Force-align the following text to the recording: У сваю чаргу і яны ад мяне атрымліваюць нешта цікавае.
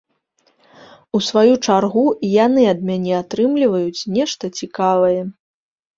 У 1.17 1.21
сваю 1.27 1.53
чаргу 1.65 2.05
і 2.27 2.31
яны 2.45 2.61
ад 2.73 2.79
мяне 2.89 3.13
атрымліваюць 3.21 4.07
нешта 4.19 4.53
цікавае. 4.63 5.17